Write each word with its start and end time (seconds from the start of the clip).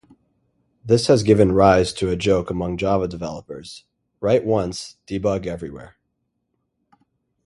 This 0.83 1.05
has 1.05 1.21
given 1.21 1.51
rise 1.51 1.93
to 1.93 2.09
a 2.09 2.15
joke 2.15 2.49
among 2.49 2.77
Java 2.77 3.07
developers, 3.07 3.85
"Write 4.19 4.43
Once, 4.43 4.97
Debug 5.05 5.45
Everywhere". 5.45 5.95